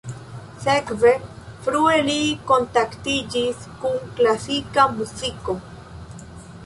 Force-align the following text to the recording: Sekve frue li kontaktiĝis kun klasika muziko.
Sekve 0.61 1.11
frue 1.67 1.99
li 2.07 2.17
kontaktiĝis 2.53 3.61
kun 3.85 4.01
klasika 4.21 4.91
muziko. 4.99 5.59